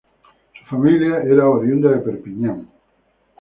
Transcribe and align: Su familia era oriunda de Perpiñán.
Su 0.57 0.65
familia 0.65 1.21
era 1.21 1.47
oriunda 1.47 1.91
de 1.91 1.97
Perpiñán. 1.99 2.67